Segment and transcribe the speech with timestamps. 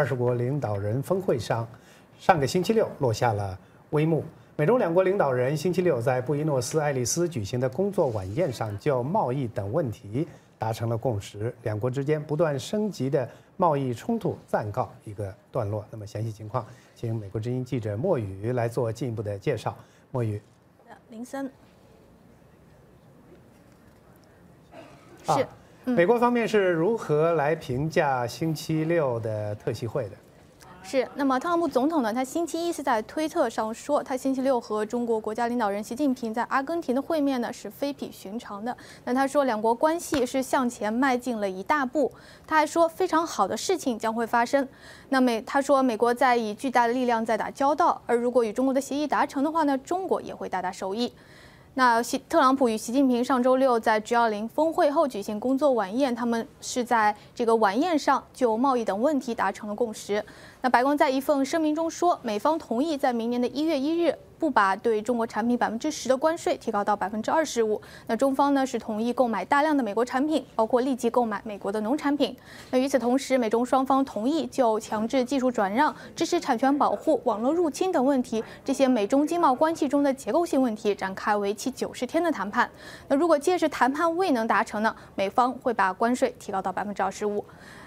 [0.00, 1.66] 二十国领导人峰会上，
[2.20, 3.58] 上个星期六落下了
[3.90, 4.24] 帷幕。
[4.54, 11.52] 美中两国领导人星期六在布宜诺斯艾利斯举行的工作晚宴上，就贸易等问题达成了共识。
[11.64, 15.84] 两国之间不断升级的贸易冲突暂告一个段落。
[15.90, 19.76] 那么详细情况，请美国之音记者莫宇来做进一步的介绍。
[20.12, 20.40] 莫宇，
[21.10, 21.50] 林森，
[25.24, 25.44] 是。
[25.88, 30.16] 美国方面是如何来评价星期六的特席会的？
[30.82, 32.12] 是，那么特朗普总统呢？
[32.12, 38.74] 他星期一是在推特上说，他星期六和中国国家领导人习近平在阿根廷的会面呢是非比寻常的。
[39.04, 42.10] 那他说两国关系是向前迈进了一大步。
[42.46, 44.66] 他还说非常好的事情将会发生。
[45.10, 51.12] 那美他说美国在以巨大的力量在打交道，而如果与中国的协议达成的话呢，中国也会大大受益。
[51.74, 60.24] 那习特朗普与习近平上周六在 G20 峰会后举行工作晚宴，他们是在这个晚宴上就贸易等问题达成了共识。
[60.60, 64.18] 那白宫在一份声明中说，美方同意在明年的一月一日。
[64.38, 72.36] 不把对中国产品百分之十的关税提高到百分之二十五，那中方呢是同意购买大量的美国产品，包括立即购买美国的农产品。
[72.70, 82.70] 那与此同时，美中双方同意就强制技术转让、知识产权保护、网络入侵等问题，这些美中经贸关系中的结构性问题展开为期九十天的谈判。
[83.08, 87.44] 那如果届时谈判未能达成呢，美方会把关税提高到百分之二十五。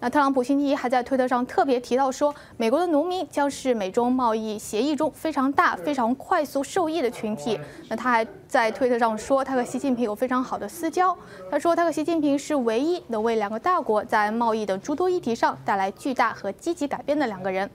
[0.00, 7.60] 那特朗普星期一还在推特上特别提到说，美国的农民将是美中贸易协议中非常大、非常快速受益的群体。
[7.90, 11.14] 那他还在推特上说，他和习近平有非常好的私交。
[11.50, 17.68] 他说，他和习近平是唯一能为两个大国在贸易等诸多议题上带来巨大和积极改变的两个人。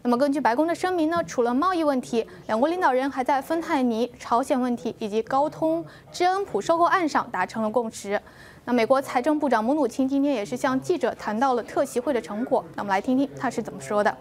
[0.00, 8.18] 那么，根据白宫的声明呢，除了贸易问题，两国领导人还在芬太尼、朝鲜问题以及高通、知恩普收购案上达成了共识。
[8.64, 12.64] 那美国财政部长姆努钦今天也是向记者谈到了特席会的成果。
[12.76, 14.16] 那我们来听听他是怎么说的。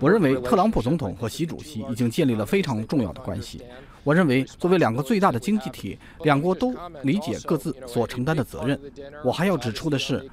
[0.00, 3.62] 我认为特朗普总统和习主席已经建立了非常重要的关系。
[4.02, 8.80] 我认为，作为两个最大的经济体，两国都理解各自所承担的责任。
[9.22, 10.26] 我还要指出的是，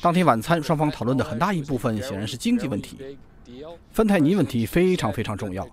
[0.00, 3.18] 当天晚餐双方讨论的很大一部分显然是经济问题。
[3.90, 5.68] 芬太尼问题非常非常重要。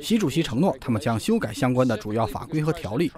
[0.00, 3.12] 习主席承诺，他们将修改相关的主要法规和条例，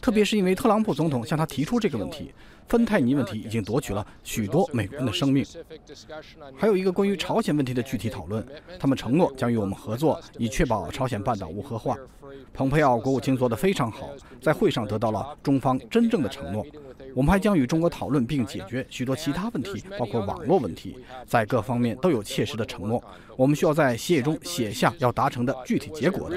[0.00, 2.32] 特别是因为特朗普总统向他提出这个问题。
[2.66, 5.44] 芬太尼问题已经夺取了许多美国人的生命。
[6.56, 8.42] 还有一个关于朝鲜问题的具体讨论，
[8.78, 11.94] 他们承诺将与我们合作，以确保朝鲜半岛无核化。
[12.54, 14.08] 蓬佩奥国务卿做得非常好，
[14.40, 16.64] 在会上得到了中方真正的承诺。
[17.14, 23.02] 我们还将与中国讨论并解决许多其他问题，包括网络问题，在各方面都有切实的承诺。
[23.36, 26.30] 我们需要在协议中写下要达成的具体结果。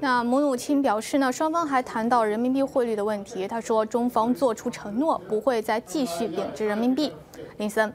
[0.00, 3.46] 那母乳亲表示呢，双方还谈到人民币汇率的问题。
[3.46, 7.12] 他说，中方做出承诺，不会再继续贬值人民币。
[7.58, 7.92] 林森。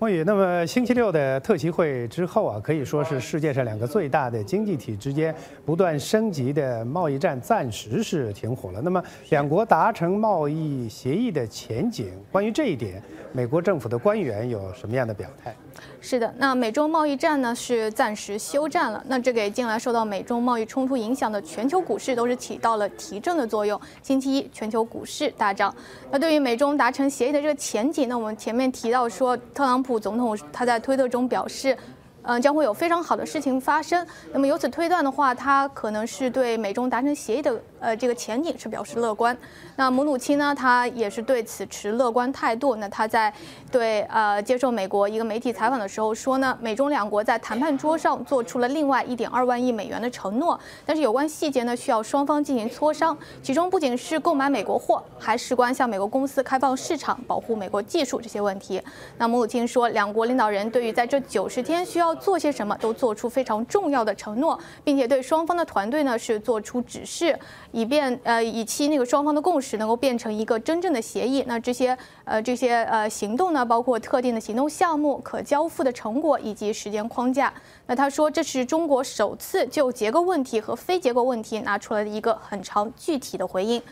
[0.00, 5.34] 莫宇，那么星期六的特席会之后啊，可以说是世界上两个最大的经济体之间
[5.66, 8.80] 不断升级的贸易战暂时是停火了。
[8.80, 15.52] 那么两国达成贸易协议的前景，关于这一点，美国政府的官员有什么样的表态？
[16.00, 19.02] 是的，那美中贸易战呢是暂时休战了。
[19.08, 23.80] 那这给近来受到美中贸易冲突影响的全球股市都是起到了提振的作用。
[24.00, 25.74] 星期一全球股市大涨。
[26.12, 31.76] 那对于美中达成协议的这个前景，那我们前面提到说，特朗普总统他在推特中表示。
[32.22, 34.06] 嗯，将会有非常好的事情发生。
[34.32, 39.36] 那么由此推断的话，他可能是对美中达成协议的呃这个前景是表示乐观。
[39.76, 42.76] 那姆努钦呢，他也是对此持乐观态度。
[42.76, 43.32] 那他在
[43.70, 53.16] 对呃接受美国一个媒体采访的时候说呢，美中两国在谈判桌上做出了另外一点二万亿美元的承诺，但是有关细节呢需要双方进行磋商。
[53.42, 58.82] 其中不仅是购买美国货，还事关向美国公司开放市场、保护美国技术这些问题。
[59.16, 67.38] 那姆努钦说，两国领导人对于在这九十天需要做些什么都做出非常重要的承诺，并且对双方的团队呢是做出指示，
[67.72, 71.44] 以便呃以期那个双方的共识能够变成一个真正的协议。
[71.46, 77.52] 那这些呃这些呃行动呢，包括特定的行动项目、可交付的成果以及时间框架。
[77.86, 83.82] 那他说这是中国首次就结构问题和非结构问题拿出来的一个很长具体的回应。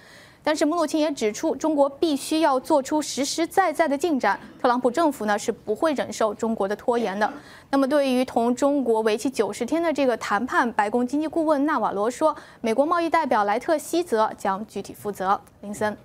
[0.47, 4.39] 但是穆努钦也指出，中国必须要做出实实在在的进展。
[4.63, 7.29] 特朗普政府呢是不会忍受中国的拖延的。
[7.69, 15.41] 那么，对于同中国为期九十天的这个谈判，白宫经济顾问纳瓦罗说，美国贸易代表莱特希泽将具体负责。
[15.63, 15.97] 林森，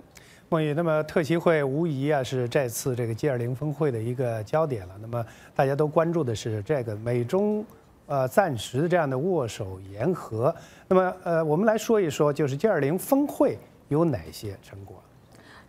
[0.49, 4.95] 孟宇，那么特席会无疑啊是这次这个 G20 峰会的一个焦点了。
[4.99, 5.23] 那么
[5.55, 7.63] 大家都关注的是这个美中
[8.07, 10.51] 呃暂时这样的握手言和。
[10.87, 13.59] 那么呃，我们来说一说，就是 G20 峰会
[13.91, 14.95] 有哪些成果？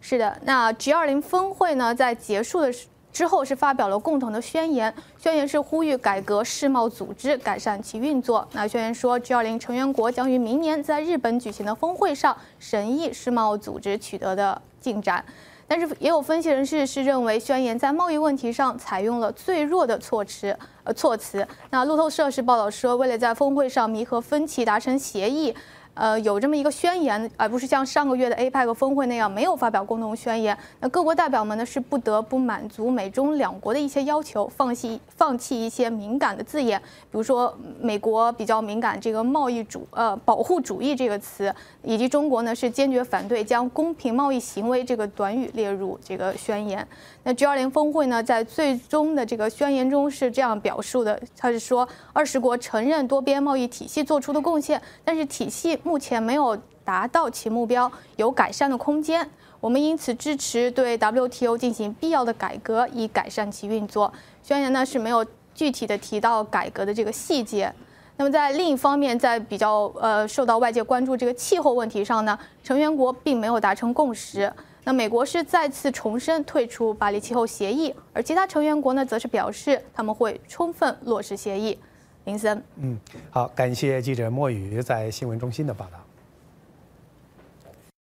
[0.00, 2.72] 是的，那 G20 峰会呢，在结束的
[3.12, 8.46] 之后是发表了共同的宣言，宣言是呼吁改革世贸组织，改善其运作。
[8.52, 15.24] 那宣言说，G20 成员国将于明年在日本举行的峰会上审议世贸组织取得的进展。
[15.68, 21.46] 但是也有分析人士是认为，宣言在贸易问题上采用了最弱的措辞，呃措辞。
[21.70, 25.54] 那路透社是报道说，为了在峰会上弥合分歧，达成协议。
[25.94, 30.56] 呃，有这么一个宣言，而不是像上个月的 APEC 峰会那样没有发表共同宣言。
[30.80, 46.86] 那各国代表们呢是不得不满足美中两国的一些要求，放弃放弃一些敏感的字眼，比如说美国比较敏感这个贸易主呃保护主义这个词，以及中国呢是坚决反对将公平贸易行为这个短语列入这个宣言。
[47.24, 59.28] 那 G20 峰会呢，在最终的这个宣言中是这样表述的：，他是说，二十国承认多边贸易体系做出的贡献，但是体系目前没有达到其目标，有改善的空间。
[59.60, 64.12] 我们因此支持对 WTO 进行必要的改革，以改善其运作。
[64.42, 65.24] 宣言呢是没有
[65.54, 67.72] 具体的提到改革的这个细节。
[68.16, 74.52] 那么在另一方面，在比较呃受到外界关注这个气候问题上呢，成员国并没有达成共识。
[74.84, 81.78] 那美国是再次重申退出巴黎气候协议，而其他成员国呢，则是表示他们会充分落实协议。
[82.24, 82.98] 林森，嗯，
[83.30, 86.01] 好，感谢记者莫雨在新闻中心的报道。